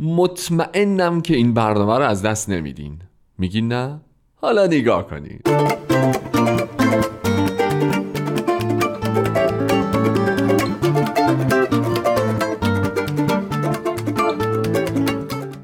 مطمئنم 0.00 1.20
که 1.20 1.36
این 1.36 1.54
برنامه 1.54 1.98
رو 1.98 2.04
از 2.04 2.22
دست 2.22 2.48
نمیدین. 2.48 2.98
میگین 3.38 3.68
نه؟ 3.68 4.00
حالا 4.34 4.66
نگاه 4.66 5.06
کنید 5.06 5.48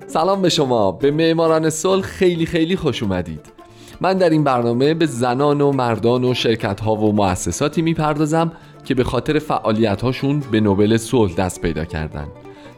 سلام 0.06 0.42
به 0.42 0.48
شما. 0.48 0.92
به 0.92 1.10
معماران 1.10 1.70
صلح 1.70 2.02
خیلی 2.02 2.46
خیلی 2.46 2.77
خوش 2.77 3.02
اومدید. 3.02 3.52
من 4.00 4.18
در 4.18 4.30
این 4.30 4.44
برنامه 4.44 4.94
به 4.94 5.06
زنان 5.06 5.60
و 5.60 5.72
مردان 5.72 6.24
و 6.24 6.34
شرکت 6.34 6.80
ها 6.80 6.94
و 6.94 7.12
مؤسساتی 7.12 7.82
می‌پردازم 7.82 8.52
که 8.84 8.94
به 8.94 9.05
خاطر 9.05 9.38
فعالیت 9.38 10.02
هاشون 10.02 10.42
به 10.50 10.60
نوبل 10.60 10.96
صلح 10.96 11.34
دست 11.34 11.60
پیدا 11.60 11.84
کردن. 11.84 12.28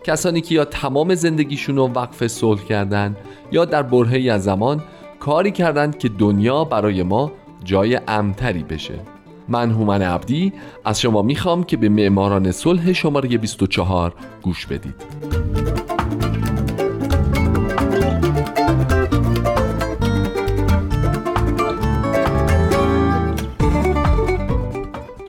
کسانی 0.05 0.41
که 0.41 0.55
یا 0.55 0.65
تمام 0.65 1.15
زندگیشون 1.15 1.77
رو 1.77 1.89
وقف 1.89 2.27
صلح 2.27 2.65
کردن 2.65 3.17
یا 3.53 3.65
در 3.65 3.83
برهی 3.83 4.31
از 4.31 4.45
زمان 4.45 4.83
کاری 5.21 5.51
کردند 5.51 5.99
که 5.99 6.09
دنیا 6.09 6.65
برای 6.65 7.03
ما 7.03 7.33
جای 7.65 8.01
امتری 8.09 8.63
بشه. 8.63 8.95
من 9.49 9.71
هومن 9.71 10.03
عبدی 10.03 10.53
از 10.85 11.01
شما 11.01 11.23
می‌خوام 11.23 11.65
که 11.65 11.77
به 11.77 11.89
معماران 11.89 12.53
صلح 12.53 12.93
شماره 12.93 13.39
24 13.39 14.15
گوش 14.43 14.67
بدید. 14.67 14.95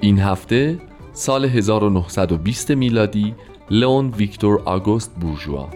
این 0.02 0.20
هفته 0.20 0.80
سال 1.14 1.46
1920 1.46 2.72
میلادی 2.72 3.36
لئون 3.72 4.10
ویکتور 4.18 4.62
آگوست 4.66 5.16
بورژوا 5.22 5.70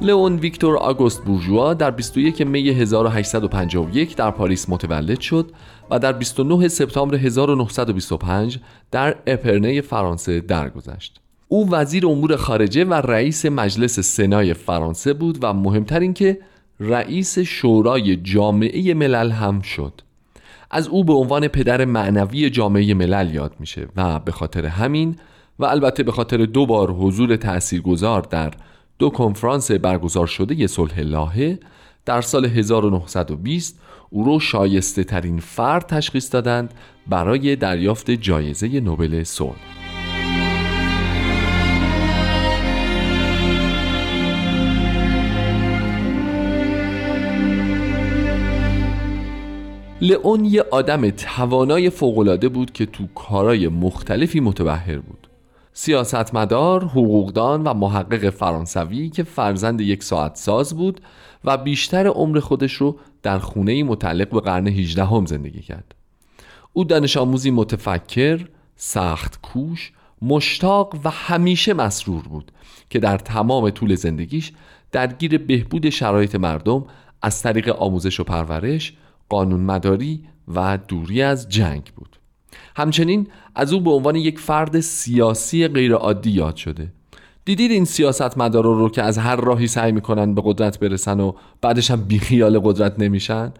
لئون 0.00 0.36
ویکتور 0.36 0.76
آگوست 0.76 1.24
بورژوا 1.24 1.74
در 1.74 1.90
21 1.90 2.40
می 2.42 2.68
1851 2.68 4.16
در 4.16 4.30
پاریس 4.30 4.68
متولد 4.68 5.20
شد 5.20 5.50
و 5.90 5.98
در 5.98 6.12
29 6.12 6.68
سپتامبر 6.68 7.14
1925 7.14 8.58
در 8.90 9.16
اپرنه 9.26 9.80
فرانسه 9.80 10.40
درگذشت. 10.40 11.20
او 11.48 11.70
وزیر 11.70 12.06
امور 12.06 12.36
خارجه 12.36 12.84
و 12.84 12.94
رئیس 12.94 13.46
مجلس 13.46 14.00
سنای 14.00 14.54
فرانسه 14.54 15.12
بود 15.12 15.38
و 15.42 15.52
مهمتر 15.52 16.00
اینکه 16.00 16.38
رئیس 16.80 17.38
شورای 17.38 18.16
جامعه 18.16 18.94
ملل 18.94 19.30
هم 19.30 19.60
شد. 19.60 19.92
از 20.70 20.88
او 20.88 21.04
به 21.04 21.12
عنوان 21.12 21.48
پدر 21.48 21.84
معنوی 21.84 22.50
جامعه 22.50 22.94
ملل 22.94 23.34
یاد 23.34 23.54
میشه 23.60 23.88
و 23.96 24.18
به 24.18 24.32
خاطر 24.32 24.66
همین 24.66 25.16
و 25.58 25.64
البته 25.64 26.02
به 26.02 26.12
خاطر 26.12 26.36
دو 26.36 26.66
بار 26.66 26.90
حضور 26.90 27.36
تاثیرگذار 27.36 28.22
در 28.22 28.52
دو 28.98 29.10
کنفرانس 29.10 29.70
برگزار 29.70 30.26
شده 30.26 30.66
صلح 30.66 31.00
لاهه 31.00 31.58
در 32.06 32.20
سال 32.20 32.44
1920 32.44 33.80
او 34.10 34.24
رو 34.24 34.40
شایسته 34.40 35.04
ترین 35.04 35.40
فرد 35.40 35.86
تشخیص 35.86 36.32
دادند 36.34 36.74
برای 37.06 37.56
دریافت 37.56 38.10
جایزه 38.10 38.80
نوبل 38.80 39.22
صلح. 39.22 39.87
لئون 50.00 50.44
یه 50.44 50.64
آدم 50.70 51.10
توانای 51.10 51.90
فوقالعاده 51.90 52.48
بود 52.48 52.72
که 52.72 52.86
تو 52.86 53.06
کارای 53.14 53.68
مختلفی 53.68 54.40
متبهر 54.40 54.98
بود. 54.98 55.28
سیاستمدار، 55.72 56.84
حقوقدان 56.84 57.62
و 57.62 57.74
محقق 57.74 58.30
فرانسوی 58.30 59.08
که 59.08 59.22
فرزند 59.22 59.80
یک 59.80 60.02
ساعت 60.02 60.36
ساز 60.36 60.76
بود 60.76 61.00
و 61.44 61.56
بیشتر 61.56 62.06
عمر 62.06 62.40
خودش 62.40 62.72
رو 62.72 62.98
در 63.22 63.38
خونه 63.38 63.82
متعلق 63.82 64.30
به 64.30 64.40
قرن 64.40 64.66
18 64.68 65.04
هم 65.04 65.26
زندگی 65.26 65.60
کرد. 65.60 65.94
او 66.72 66.84
دانش 66.84 67.16
آموزی 67.16 67.50
متفکر، 67.50 68.48
سخت 68.76 69.40
کوش، 69.42 69.92
مشتاق 70.22 70.94
و 71.04 71.10
همیشه 71.10 71.74
مسرور 71.74 72.22
بود 72.22 72.52
که 72.90 72.98
در 72.98 73.18
تمام 73.18 73.70
طول 73.70 73.94
زندگیش 73.94 74.52
درگیر 74.92 75.38
بهبود 75.38 75.90
شرایط 75.90 76.34
مردم 76.34 76.84
از 77.22 77.42
طریق 77.42 77.68
آموزش 77.68 78.20
و 78.20 78.24
پرورش 78.24 78.92
قانونمداری 79.28 80.24
و 80.54 80.78
دوری 80.88 81.22
از 81.22 81.48
جنگ 81.48 81.92
بود. 81.96 82.16
همچنین 82.76 83.26
از 83.54 83.72
او 83.72 83.80
به 83.80 83.90
عنوان 83.90 84.16
یک 84.16 84.38
فرد 84.38 84.80
سیاسی 84.80 85.68
غیرعادی 85.68 86.30
یاد 86.30 86.56
شده. 86.56 86.92
دیدید 87.44 87.70
این 87.70 87.84
سیاستمدارا 87.84 88.72
رو 88.72 88.88
که 88.88 89.02
از 89.02 89.18
هر 89.18 89.36
راهی 89.36 89.66
سعی 89.66 89.92
می‌کنن 89.92 90.34
به 90.34 90.42
قدرت 90.44 90.80
برسن 90.80 91.20
و 91.20 91.32
بعدش 91.60 91.90
هم 91.90 92.00
بیخیال 92.00 92.58
قدرت 92.58 92.94
نمیشن؟ 92.98 93.52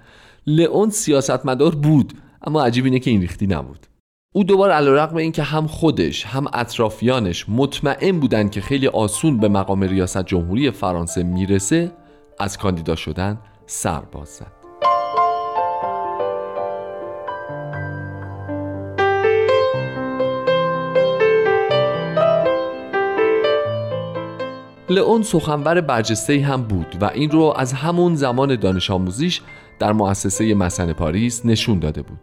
لئون 0.46 0.90
سیاستمدار 0.90 1.74
بود 1.74 2.12
اما 2.42 2.64
عجیب 2.64 2.84
اینه 2.84 2.98
که 2.98 3.10
این 3.10 3.20
ریختی 3.20 3.46
نبود. 3.46 3.86
او 4.34 4.44
دوباره 4.44 4.72
علیرغم 4.72 5.16
اینکه 5.16 5.42
هم 5.42 5.66
خودش 5.66 6.26
هم 6.26 6.46
اطرافیانش 6.52 7.48
مطمئن 7.48 8.20
بودند 8.20 8.50
که 8.50 8.60
خیلی 8.60 8.86
آسون 8.86 9.38
به 9.38 9.48
مقام 9.48 9.82
ریاست 9.82 10.26
جمهوری 10.26 10.70
فرانسه 10.70 11.22
می‌رسه 11.22 11.92
از 12.38 12.58
کاندیدا 12.58 12.96
شدن 12.96 13.38
سر 13.66 14.00
باز 14.00 14.28
زد 14.28 14.57
لئون 24.90 25.22
سخنور 25.22 25.80
برجسته 25.80 26.40
هم 26.40 26.62
بود 26.62 26.96
و 27.00 27.04
این 27.04 27.30
رو 27.30 27.54
از 27.56 27.72
همون 27.72 28.14
زمان 28.14 28.56
دانش 28.56 28.90
آموزیش 28.90 29.40
در 29.78 29.92
مؤسسه 29.92 30.54
مسن 30.54 30.92
پاریس 30.92 31.46
نشون 31.46 31.78
داده 31.78 32.02
بود. 32.02 32.18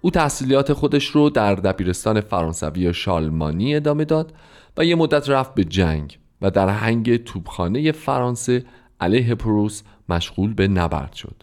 او 0.00 0.10
تحصیلات 0.10 0.72
خودش 0.72 1.06
رو 1.06 1.30
در 1.30 1.54
دبیرستان 1.54 2.20
فرانسوی 2.20 2.94
شالمانی 2.94 3.76
ادامه 3.76 4.04
داد 4.04 4.32
و 4.76 4.84
یه 4.84 4.94
مدت 4.94 5.30
رفت 5.30 5.54
به 5.54 5.64
جنگ 5.64 6.18
و 6.42 6.50
در 6.50 6.68
هنگ 6.68 7.16
توبخانه 7.16 7.92
فرانسه 7.92 8.64
علیه 9.00 9.34
پروس 9.34 9.82
مشغول 10.08 10.54
به 10.54 10.68
نبرد 10.68 11.12
شد. 11.12 11.42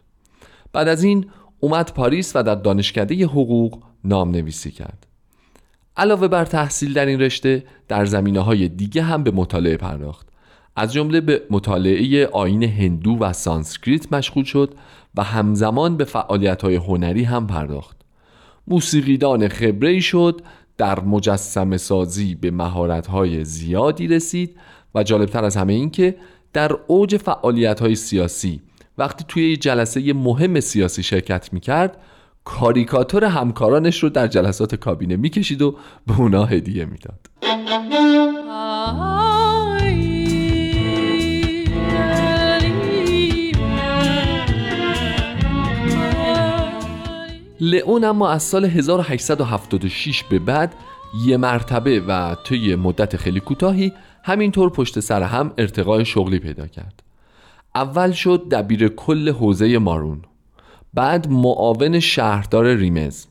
بعد 0.73 0.87
از 0.87 1.03
این 1.03 1.25
اومد 1.59 1.93
پاریس 1.93 2.35
و 2.35 2.43
در 2.43 2.55
دانشکده 2.55 3.25
حقوق 3.25 3.83
نام 4.03 4.31
نویسی 4.31 4.71
کرد. 4.71 5.07
علاوه 5.97 6.27
بر 6.27 6.45
تحصیل 6.45 6.93
در 6.93 7.05
این 7.05 7.19
رشته 7.19 7.63
در 7.87 8.05
زمینه 8.05 8.39
های 8.39 8.67
دیگه 8.67 9.01
هم 9.03 9.23
به 9.23 9.31
مطالعه 9.31 9.77
پرداخت. 9.77 10.32
از 10.75 10.93
جمله 10.93 11.21
به 11.21 11.41
مطالعه 11.49 12.27
آین 12.27 12.63
هندو 12.63 13.17
و 13.19 13.33
سانسکریت 13.33 14.13
مشغول 14.13 14.43
شد 14.43 14.73
و 15.15 15.23
همزمان 15.23 15.97
به 15.97 16.07
های 16.61 16.75
هنری 16.75 17.23
هم 17.23 17.47
پرداخت. 17.47 17.97
موسیقیدان 18.67 19.47
خبره 19.47 19.99
شد 19.99 20.41
در 20.77 20.99
مجسم 20.99 21.77
سازی 21.77 22.35
به 22.35 22.63
های 23.09 23.45
زیادی 23.45 24.07
رسید 24.07 24.57
و 24.95 25.03
جالبتر 25.03 25.45
از 25.45 25.57
همه 25.57 25.73
این 25.73 25.89
که 25.89 26.15
در 26.53 26.71
اوج 26.87 27.19
های 27.79 27.95
سیاسی 27.95 28.61
وقتی 28.97 29.25
توی 29.27 29.57
جلسه 29.57 30.13
مهم 30.13 30.59
سیاسی 30.59 31.03
شرکت 31.03 31.53
می‌کرد 31.53 31.97
کاریکاتور 32.43 33.23
همکارانش 33.23 34.03
رو 34.03 34.09
در 34.09 34.27
جلسات 34.27 34.75
کابینه 34.75 35.15
می‌کشید 35.15 35.61
و 35.61 35.75
به 36.07 36.19
اونا 36.19 36.45
هدیه 36.45 36.85
می‌داد. 36.85 37.19
لئون 47.63 48.03
اما 48.03 48.29
از 48.29 48.43
سال 48.43 48.65
1876 48.65 50.23
به 50.23 50.39
بعد 50.39 50.75
یه 51.25 51.37
مرتبه 51.37 51.99
و 51.99 52.35
طی 52.43 52.75
مدت 52.75 53.17
خیلی 53.17 53.39
کوتاهی 53.39 53.93
همینطور 54.23 54.69
پشت 54.69 54.99
سر 54.99 55.23
هم 55.23 55.53
ارتقای 55.57 56.05
شغلی 56.05 56.39
پیدا 56.39 56.67
کرد. 56.67 57.03
اول 57.75 58.11
شد 58.11 58.49
دبیر 58.51 58.87
کل 58.87 59.29
حوزه 59.29 59.77
مارون 59.77 60.21
بعد 60.93 61.27
معاون 61.29 61.99
شهردار 61.99 62.75
ریمز 62.75 63.25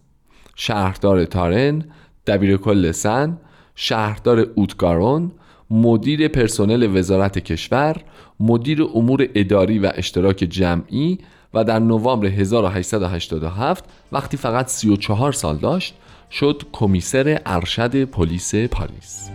شهردار 0.55 1.25
تارن 1.25 1.85
دبیر 2.27 2.57
کل 2.57 2.93
سن 2.93 3.39
شهردار 3.75 4.47
اوتگارون 4.55 5.33
مدیر 5.71 6.29
پرسنل 6.29 6.97
وزارت 6.99 7.39
کشور 7.39 7.97
مدیر 8.41 8.83
امور 8.83 9.29
اداری 9.35 9.79
و 9.79 9.93
اشتراک 9.95 10.37
جمعی 10.37 11.19
و 11.55 11.65
در 11.65 11.79
نوامبر 11.79 12.27
1887 12.27 13.85
وقتی 14.13 14.37
فقط 14.37 14.67
34 14.69 15.33
سال 15.33 15.57
داشت 15.57 15.95
شد 16.31 16.63
کمیسر 16.73 17.41
ارشد 17.47 18.05
پلیس 18.05 18.55
پاریس. 18.55 19.31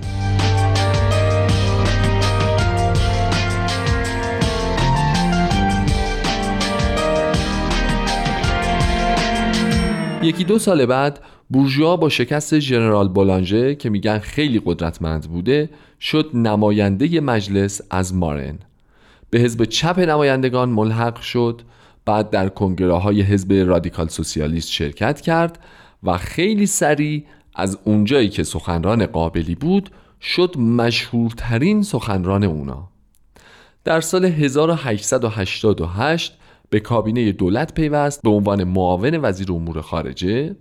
یکی 10.22 10.44
دو 10.44 10.60
سال 10.60 10.86
بعد 10.86 11.20
بورژوا 11.50 11.98
با 11.98 12.10
شکست 12.10 12.60
ژنرال 12.60 13.08
بولانژه 13.08 13.76
که 13.76 13.90
میگن 13.90 14.20
خیلی 14.20 14.62
قدرتمند 14.66 15.30
بوده 15.30 15.70
شد 16.00 16.30
نماینده 16.34 17.22
مجلس 17.22 17.82
از 17.90 18.14
مارن. 18.14 18.60
به 19.30 19.40
حزب 19.40 19.64
چپ 19.64 20.00
نمایندگان 20.00 20.70
ملحق 20.70 21.22
شد 21.22 21.62
بعد 22.08 22.30
در 22.30 22.50
کنگره 22.50 22.94
های 22.94 23.22
حزب 23.22 23.54
رادیکال 23.54 24.08
سوسیالیست 24.08 24.72
شرکت 24.72 25.22
کرد 25.22 25.60
و 26.04 26.18
خیلی 26.18 26.66
سریع 26.66 27.26
از 27.56 27.80
اونجایی 27.84 28.30
که 28.30 28.44
سخنران 28.44 29.06
قابلی 29.06 29.56
بود 29.56 29.90
شد 30.22 30.58
مشهورترین 30.58 31.84
سخنران 31.84 32.44
اونا. 32.44 32.90
در 33.84 34.02
سال 34.02 34.26
1888 34.26 36.38
به 36.70 36.80
کابینه 36.80 37.32
دولت 37.32 37.74
پیوست 37.74 38.22
به 38.22 38.30
عنوان 38.30 38.64
معاون 38.64 39.18
وزیر 39.18 39.52
امور 39.52 39.82
خارجه 39.82 40.56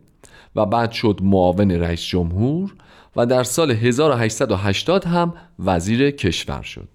و 0.56 0.66
بعد 0.66 0.92
شد 0.92 1.18
معاون 1.22 1.70
رئیس 1.70 2.02
جمهور 2.02 2.74
و 3.16 3.26
در 3.26 3.44
سال 3.44 3.70
1880 3.70 5.04
هم 5.04 5.34
وزیر 5.58 6.10
کشور 6.10 6.62
شد. 6.62 6.88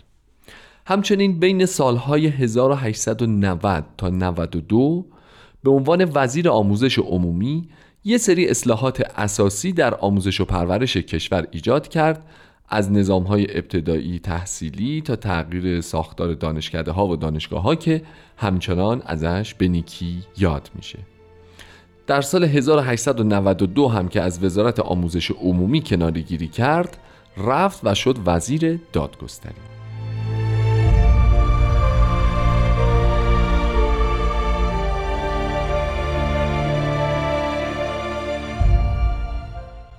همچنین 0.85 1.39
بین 1.39 1.65
سالهای 1.65 2.27
1890 2.27 3.85
تا 3.97 4.09
92 4.09 5.05
به 5.63 5.71
عنوان 5.71 6.11
وزیر 6.13 6.49
آموزش 6.49 6.99
عمومی 6.99 7.69
یه 8.03 8.17
سری 8.17 8.49
اصلاحات 8.49 9.01
اساسی 9.15 9.73
در 9.73 9.95
آموزش 9.95 10.41
و 10.41 10.45
پرورش 10.45 10.97
کشور 10.97 11.47
ایجاد 11.51 11.87
کرد 11.87 12.25
از 12.69 12.91
نظام 12.91 13.23
های 13.23 13.57
ابتدایی 13.57 14.19
تحصیلی 14.19 15.01
تا 15.01 15.15
تغییر 15.15 15.81
ساختار 15.81 16.33
دانشکده 16.33 16.91
ها 16.91 17.07
و 17.07 17.15
دانشگاه 17.15 17.61
ها 17.61 17.75
که 17.75 18.01
همچنان 18.37 19.01
ازش 19.05 19.53
به 19.53 19.67
نیکی 19.67 20.23
یاد 20.37 20.69
میشه. 20.75 20.99
در 22.07 22.21
سال 22.21 22.43
1892 22.43 23.87
هم 23.87 24.07
که 24.07 24.21
از 24.21 24.43
وزارت 24.43 24.79
آموزش 24.79 25.31
عمومی 25.31 25.81
کنارگیری 25.81 26.47
کرد 26.47 26.97
رفت 27.37 27.81
و 27.83 27.95
شد 27.95 28.17
وزیر 28.25 28.79
دادگستری. 28.93 29.80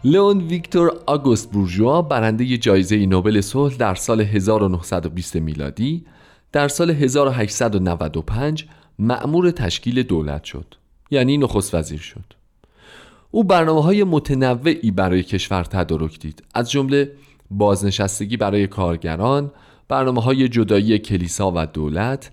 لئون 0.04 0.38
ویکتور 0.38 0.92
آگوست 1.06 1.52
بورژوا 1.52 2.02
برنده 2.02 2.58
جایزه 2.58 3.06
نوبل 3.06 3.40
صلح 3.40 3.76
در 3.76 3.94
سال 3.94 4.20
1920 4.20 5.36
میلادی 5.36 6.04
در 6.52 6.68
سال 6.68 6.90
1895 6.90 8.66
مأمور 8.98 9.50
تشکیل 9.50 10.02
دولت 10.02 10.44
شد 10.44 10.74
یعنی 11.10 11.38
نخست 11.38 11.74
وزیر 11.74 12.00
شد. 12.00 12.24
او 13.30 13.44
برنامه 13.44 13.82
های 13.82 14.04
متنوعی 14.04 14.90
برای 14.90 15.22
کشور 15.22 15.64
تدارک 15.64 16.18
دید 16.20 16.42
از 16.54 16.70
جمله 16.70 17.12
بازنشستگی 17.50 18.36
برای 18.36 18.66
کارگران 18.66 19.50
برنامه 19.88 20.22
های 20.22 20.48
جدایی 20.48 20.98
کلیسا 20.98 21.52
و 21.56 21.66
دولت 21.66 22.30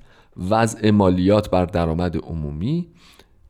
وضع 0.49 0.91
مالیات 0.91 1.49
بر 1.49 1.65
درآمد 1.65 2.17
عمومی 2.17 2.87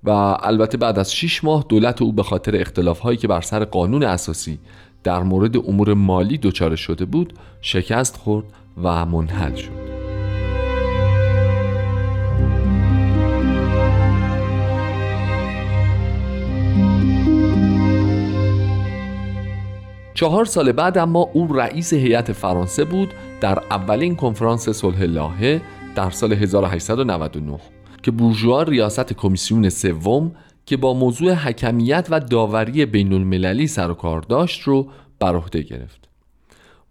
و 0.04 0.10
البته 0.40 0.78
بعد 0.78 1.00
از 1.00 1.14
6 1.14 1.44
ماه 1.44 1.66
دولت 1.70 2.02
او 2.02 2.12
به 2.12 2.24
خاطر 2.24 2.56
اختلاف 2.56 3.00
هایی 3.00 3.18
که 3.18 3.28
بر 3.28 3.42
سر 3.42 3.66
قانون 3.66 4.04
اساسی 4.04 4.60
در 5.04 5.24
مورد 5.24 5.58
امور 5.58 5.94
مالی 5.94 6.38
دچار 6.38 6.76
شده 6.76 7.06
بود 7.06 7.34
شکست 7.62 8.18
خورد 8.18 8.46
و 8.84 9.06
منحل 9.06 9.56
شد. 9.56 9.90
چهار 20.14 20.46
سال 20.46 20.72
بعد 20.72 20.98
اما 20.98 21.30
او 21.34 21.54
رئیس 21.54 21.94
هیئت 21.94 22.32
فرانسه 22.32 22.86
بود 22.86 23.14
در 23.42 23.60
اولین 23.72 24.16
کنفرانس 24.16 24.70
صلح 24.70 25.02
لاهه 25.04 25.62
در 25.96 26.10
سال 26.10 26.34
1899 26.34 27.60
که 28.04 28.12
بورژوا 28.12 28.64
ریاست 28.64 29.14
کمیسیون 29.14 29.70
سوم 29.70 30.32
که 30.66 30.78
با 30.78 30.94
موضوع 30.94 31.34
حکمیت 31.34 32.08
و 32.10 32.20
داوری 32.20 32.86
بین 32.86 33.14
المللی 33.14 33.68
سر 33.68 33.92
و 33.92 33.94
کار 33.94 34.22
داشت 34.22 34.62
رو 34.62 34.88
بر 35.20 35.36
عهده 35.36 35.62
گرفت. 35.62 36.10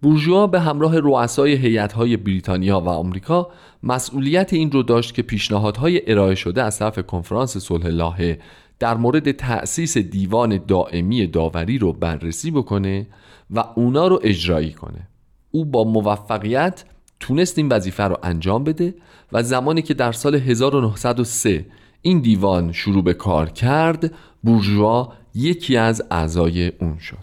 بورژوا 0.02 0.46
به 0.46 0.60
همراه 0.60 0.98
رؤسای 0.98 1.52
هیئت‌های 1.52 2.16
بریتانیا 2.16 2.80
و 2.80 2.88
آمریکا 2.88 3.48
مسئولیت 3.82 4.52
این 4.52 4.70
رو 4.70 4.82
داشت 4.82 5.14
که 5.14 5.22
پیشنهادهای 5.22 6.10
ارائه 6.10 6.34
شده 6.34 6.62
از 6.62 6.78
طرف 6.78 6.98
کنفرانس 6.98 7.56
صلح 7.56 7.86
لاهه 7.86 8.38
در 8.78 8.96
مورد 8.96 9.30
تأسیس 9.30 9.98
دیوان 9.98 10.60
دائمی 10.68 11.26
داوری 11.26 11.78
رو 11.78 11.92
بررسی 11.92 12.50
بکنه 12.50 13.06
و 13.50 13.64
اونا 13.74 14.08
رو 14.08 14.20
اجرایی 14.22 14.72
کنه. 14.72 15.08
او 15.50 15.64
با 15.64 15.84
موفقیت 15.84 16.84
تونست 17.20 17.58
این 17.58 17.68
وظیفه 17.68 18.02
رو 18.02 18.18
انجام 18.22 18.64
بده 18.64 18.94
و 19.32 19.42
زمانی 19.42 19.82
که 19.82 19.94
در 19.94 20.12
سال 20.12 20.34
1903 20.34 21.66
این 22.02 22.20
دیوان 22.20 22.72
شروع 22.72 23.04
به 23.04 23.14
کار 23.14 23.50
کرد 23.50 24.12
بورژوا 24.42 25.12
یکی 25.34 25.76
از 25.76 26.02
اعضای 26.10 26.72
اون 26.80 26.98
شد. 26.98 27.18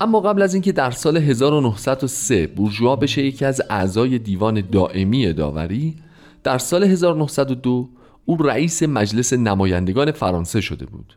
اما 0.00 0.20
قبل 0.20 0.42
از 0.42 0.54
اینکه 0.54 0.72
در 0.72 0.90
سال 0.90 1.16
1903 1.16 2.46
بورژوا 2.46 2.96
بشه 2.96 3.22
یکی 3.22 3.44
از 3.44 3.62
اعضای 3.70 4.18
دیوان 4.18 4.60
دائمی 4.60 5.32
داوری 5.32 5.96
در 6.44 6.58
سال 6.58 6.84
1902 6.84 7.88
او 8.30 8.36
رئیس 8.36 8.82
مجلس 8.82 9.32
نمایندگان 9.32 10.12
فرانسه 10.12 10.60
شده 10.60 10.86
بود. 10.86 11.16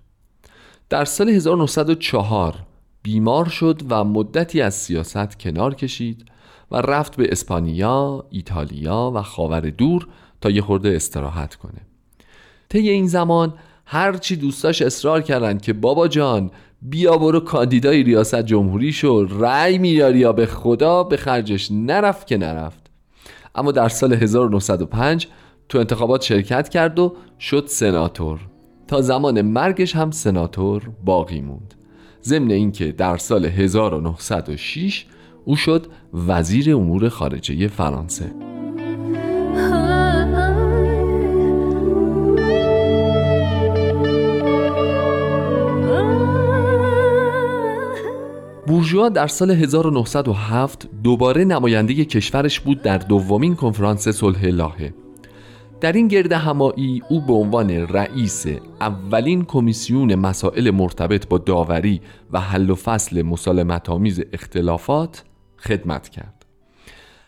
در 0.90 1.06
سال 1.06 1.30
1904 1.30 2.56
بیمار 3.04 3.46
شد 3.46 3.82
و 3.90 4.04
مدتی 4.04 4.62
از 4.62 4.74
سیاست 4.74 5.40
کنار 5.40 5.76
کشید 5.76 6.26
و 6.72 6.76
رفت 6.76 7.16
به 7.16 7.28
اسپانیا، 7.32 8.26
ایتالیا 8.30 9.12
و 9.16 9.22
خاور 9.22 9.60
دور 9.60 10.08
تا 10.42 10.50
یه 10.50 10.62
خورده 10.62 10.96
استراحت 10.96 11.56
کنه. 11.56 11.82
طی 12.70 12.90
این 12.90 13.08
زمان 13.08 13.54
هرچی 13.86 14.36
دوستاش 14.36 14.82
اصرار 14.82 15.22
کردند 15.22 15.62
که 15.62 15.74
بابا 15.74 16.08
جان 16.08 16.52
بیا 16.82 17.18
برو 17.18 17.40
کاندیدای 17.40 18.04
ریاست 18.04 18.42
جمهوری 18.42 18.94
شو 18.94 19.28
رأی 19.30 19.78
میاری 19.78 20.20
یا 20.20 20.34
به 20.34 20.46
خدا 20.46 21.04
به 21.04 21.18
خرجش 21.18 21.72
نرفت 21.72 22.28
که 22.28 22.38
نرفت. 22.38 22.90
اما 23.56 23.72
در 23.72 23.90
سال 23.90 24.14
1905 24.14 25.28
تو 25.70 25.80
انتخابات 25.80 26.22
شرکت 26.22 26.70
کرد 26.70 27.00
و 27.00 27.16
شد 27.40 27.64
سناتور. 27.68 28.40
تا 28.88 29.02
زمان 29.02 29.42
مرگش 29.42 29.96
هم 29.96 30.12
سناتور 30.12 30.90
باقی 31.06 31.42
موند. 31.42 31.74
ضمن 32.24 32.52
اینکه 32.52 32.92
در 32.92 33.18
سال 33.18 33.46
1906 33.46 35.06
او 35.46 35.56
شد 35.56 35.88
وزیر 36.14 36.76
امور 36.76 37.10
خارجه 37.10 37.68
فرانسه. 37.68 38.32
بورژوا 48.68 49.10
در 49.10 49.28
سال 49.28 49.52
1907 49.52 50.90
دوباره 51.04 51.44
نماینده 51.44 52.06
کشورش 52.06 52.60
بود 52.60 52.82
در 52.82 52.98
دومین 52.98 53.56
کنفرانس 53.56 54.10
صلح 54.10 54.46
لاهه. 54.46 55.03
در 55.84 55.92
این 55.92 56.08
گرد 56.08 56.32
همایی 56.32 57.04
او 57.10 57.22
به 57.22 57.34
عنوان 57.34 57.70
رئیس 57.70 58.46
اولین 58.82 59.46
کمیسیون 59.46 60.16
مسائل 60.16 60.72
مرتبط 60.72 61.28
با 61.28 61.38
داوری 61.38 62.02
و 62.32 62.40
حل 62.40 62.70
و 62.70 62.76
فصل 62.76 63.22
مسالمت 63.22 63.90
آمیز 63.90 64.22
اختلافات 64.34 65.24
خدمت 65.58 66.10
کرد. 66.10 66.46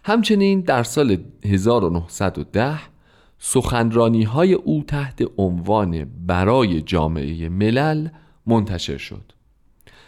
همچنین 0.04 0.62
در 0.62 0.84
سال 0.84 1.18
1910 1.46 2.80
سخنرانی 3.40 4.24
های 4.24 4.54
او 4.54 4.84
تحت 4.88 5.24
عنوان 5.38 6.06
برای 6.28 6.82
جامعه 6.82 7.50
ملل 7.50 8.08
منتشر 8.46 8.98
شد. 8.98 9.32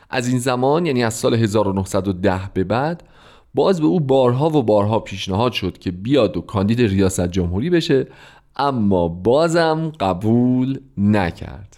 از 0.09 0.27
این 0.27 0.39
زمان 0.39 0.85
یعنی 0.85 1.03
از 1.03 1.13
سال 1.13 1.33
1910 1.33 2.51
به 2.53 2.63
بعد 2.63 3.03
باز 3.57 3.81
به 3.81 3.87
او 3.87 3.99
بارها 3.99 4.49
و 4.49 4.63
بارها 4.63 4.99
پیشنهاد 4.99 5.51
شد 5.51 5.77
که 5.77 5.91
بیاد 5.91 6.37
و 6.37 6.41
کاندید 6.41 6.81
ریاست 6.81 7.27
جمهوری 7.27 7.69
بشه 7.69 8.07
اما 8.57 9.07
بازم 9.07 9.91
قبول 9.99 10.79
نکرد. 10.97 11.77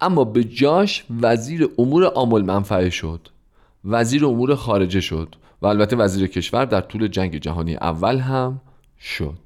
اما 0.00 0.24
به 0.24 0.44
جاش 0.44 1.04
وزیر 1.20 1.68
امور 1.78 2.04
عامل 2.04 2.42
منفعه 2.42 2.90
شد. 2.90 3.28
وزیر 3.84 4.26
امور 4.26 4.54
خارجه 4.54 5.00
شد 5.00 5.34
و 5.62 5.66
البته 5.66 5.96
وزیر 5.96 6.26
کشور 6.26 6.64
در 6.64 6.80
طول 6.80 7.08
جنگ 7.08 7.38
جهانی 7.38 7.76
اول 7.76 8.18
هم 8.18 8.60
شد. 9.00 9.38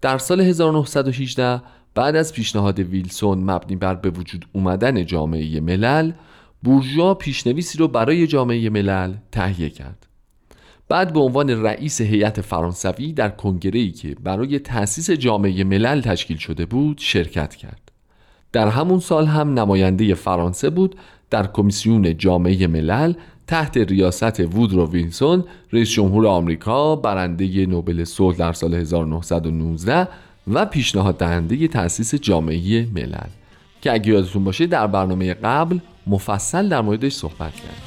در 0.00 0.18
سال 0.18 0.40
1918 0.40 1.62
بعد 1.94 2.16
از 2.16 2.32
پیشنهاد 2.32 2.78
ویلسون 2.78 3.38
مبنی 3.38 3.76
بر 3.76 3.94
به 3.94 4.10
وجود 4.10 4.46
اومدن 4.52 5.04
جامعه 5.04 5.60
ملل 5.60 6.12
بورژوا 6.62 7.14
پیشنویسی 7.14 7.78
رو 7.78 7.88
برای 7.88 8.26
جامعه 8.26 8.70
ملل 8.70 9.14
تهیه 9.32 9.70
کرد. 9.70 10.06
بعد 10.88 11.12
به 11.12 11.20
عنوان 11.20 11.50
رئیس 11.50 12.00
هیئت 12.00 12.40
فرانسوی 12.40 13.12
در 13.12 13.28
کنگره‌ای 13.28 13.90
که 13.90 14.16
برای 14.22 14.58
تأسیس 14.58 15.10
جامعه 15.10 15.64
ملل 15.64 16.00
تشکیل 16.00 16.36
شده 16.36 16.66
بود 16.66 16.98
شرکت 16.98 17.54
کرد. 17.54 17.92
در 18.52 18.68
همون 18.68 18.98
سال 19.00 19.26
هم 19.26 19.58
نماینده 19.58 20.14
فرانسه 20.14 20.70
بود 20.70 20.96
در 21.30 21.46
کمیسیون 21.46 22.16
جامعه 22.16 22.66
ملل 22.66 23.12
تحت 23.46 23.76
ریاست 23.76 24.40
وودرو 24.40 24.90
ویلسون 24.90 25.44
رئیس 25.72 25.90
جمهور 25.90 26.26
آمریکا 26.26 26.96
برنده 26.96 27.66
نوبل 27.66 28.04
صلح 28.04 28.36
در 28.36 28.52
سال 28.52 28.74
1919 28.74 30.08
و 30.52 30.66
پیشنهاد 30.66 31.18
دهنده 31.18 31.68
تأسیس 31.68 32.14
جامعه 32.14 32.86
ملل. 32.94 33.28
که 33.82 33.92
اگه 33.92 34.12
یادتون 34.12 34.44
باشه 34.44 34.66
در 34.66 34.86
برنامه 34.86 35.34
قبل 35.34 35.78
مفصل 36.06 36.68
در 36.68 36.80
موردش 36.80 37.12
صحبت 37.12 37.54
کرد 37.54 37.82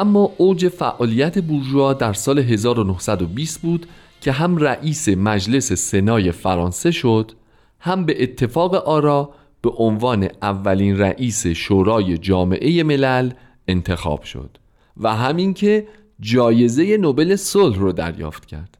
اما 0.00 0.32
اوج 0.36 0.68
فعالیت 0.68 1.38
بورژوا 1.38 1.92
در 1.92 2.12
سال 2.12 2.38
1920 2.38 3.62
بود 3.62 3.86
که 4.20 4.32
هم 4.32 4.56
رئیس 4.56 5.08
مجلس 5.08 5.72
سنای 5.72 6.32
فرانسه 6.32 6.90
شد 6.90 7.32
هم 7.80 8.04
به 8.04 8.22
اتفاق 8.22 8.74
آرا 8.74 9.30
به 9.62 9.70
عنوان 9.70 10.28
اولین 10.42 10.98
رئیس 10.98 11.46
شورای 11.46 12.18
جامعه 12.18 12.82
ملل 12.82 13.32
انتخاب 13.68 14.22
شد 14.22 14.58
و 14.96 15.16
همین 15.16 15.54
که 15.54 15.86
جایزه 16.20 16.96
نوبل 16.96 17.36
صلح 17.36 17.78
رو 17.78 17.92
دریافت 17.92 18.46
کرد. 18.46 18.78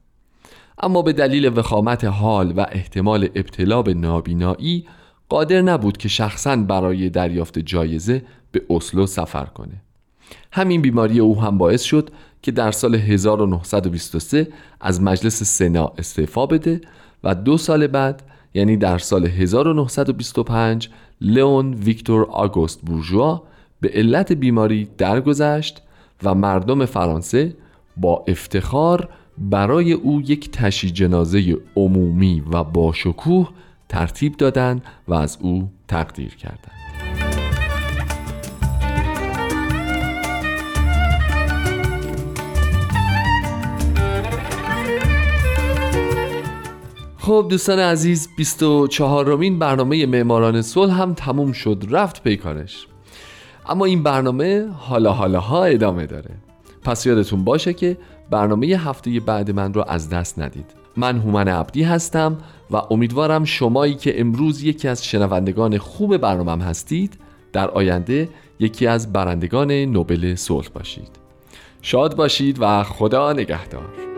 اما 0.83 1.01
به 1.01 1.13
دلیل 1.13 1.57
وخامت 1.57 2.03
حال 2.03 2.53
و 2.57 2.65
احتمال 2.71 3.29
ابتلا 3.35 3.81
به 3.81 3.93
نابینایی 3.93 4.85
قادر 5.29 5.61
نبود 5.61 5.97
که 5.97 6.09
شخصا 6.09 6.55
برای 6.55 7.09
دریافت 7.09 7.59
جایزه 7.59 8.23
به 8.51 8.61
اسلو 8.69 9.05
سفر 9.05 9.45
کنه. 9.45 9.81
همین 10.51 10.81
بیماری 10.81 11.19
او 11.19 11.41
هم 11.41 11.57
باعث 11.57 11.81
شد 11.81 12.09
که 12.41 12.51
در 12.51 12.71
سال 12.71 12.95
1923 12.95 14.47
از 14.81 15.01
مجلس 15.01 15.43
سنا 15.43 15.93
استعفا 15.97 16.45
بده 16.45 16.81
و 17.23 17.35
دو 17.35 17.57
سال 17.57 17.87
بعد 17.87 18.23
یعنی 18.53 18.77
در 18.77 18.97
سال 18.97 19.25
1925 19.25 20.89
لئون 21.21 21.73
ویکتور 21.73 22.25
آگوست 22.29 22.81
بورژوا 22.81 23.43
به 23.81 23.91
علت 23.93 24.31
بیماری 24.31 24.87
درگذشت 24.97 25.81
و 26.23 26.35
مردم 26.35 26.85
فرانسه 26.85 27.55
با 27.97 28.25
افتخار 28.27 29.09
برای 29.37 29.93
او 29.93 30.21
یک 30.21 30.51
تشی 30.51 30.89
جنازه 30.89 31.57
عمومی 31.75 32.43
و 32.51 32.63
با 32.63 32.93
شکوه 32.93 33.49
ترتیب 33.89 34.37
دادند 34.37 34.81
و 35.07 35.13
از 35.13 35.37
او 35.41 35.69
تقدیر 35.87 36.35
کردند. 36.35 36.80
خب 47.21 47.47
دوستان 47.49 47.79
عزیز 47.79 48.29
24 48.37 49.25
رومین 49.25 49.59
برنامه 49.59 50.05
معماران 50.05 50.61
صلح 50.61 51.01
هم 51.01 51.13
تموم 51.13 51.51
شد 51.51 51.83
رفت 51.89 52.23
پیکارش 52.23 52.87
اما 53.69 53.85
این 53.85 54.03
برنامه 54.03 54.67
حالا 54.77 55.11
حالا 55.11 55.39
ها 55.39 55.63
ادامه 55.63 56.05
داره. 56.05 56.29
پس 56.83 57.05
یادتون 57.05 57.43
باشه 57.43 57.73
که 57.73 57.97
برنامه 58.29 58.67
هفته 58.67 59.19
بعد 59.19 59.51
من 59.51 59.73
رو 59.73 59.85
از 59.87 60.09
دست 60.09 60.39
ندید. 60.39 60.65
من 60.97 61.17
هومن 61.17 61.47
عبدی 61.47 61.83
هستم 61.83 62.37
و 62.71 62.81
امیدوارم 62.91 63.45
شمایی 63.45 63.95
که 63.95 64.21
امروز 64.21 64.63
یکی 64.63 64.87
از 64.87 65.05
شنوندگان 65.05 65.77
خوب 65.77 66.17
برنامه 66.17 66.63
هستید 66.63 67.17
در 67.53 67.69
آینده 67.69 68.29
یکی 68.59 68.87
از 68.87 69.13
برندگان 69.13 69.71
نوبل 69.71 70.35
صلح 70.35 70.67
باشید. 70.69 71.09
شاد 71.81 72.15
باشید 72.15 72.57
و 72.59 72.83
خدا 72.83 73.33
نگهدار. 73.33 74.10